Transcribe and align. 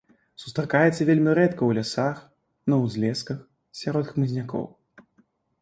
Сустракаецца 0.43 1.05
вельмі 1.09 1.35
рэдка 1.39 1.59
ў 1.65 1.71
лясах, 1.79 2.17
на 2.73 2.81
ўзлесках, 2.87 3.45
сярод 3.81 4.05
хмызнякоў. 4.15 4.65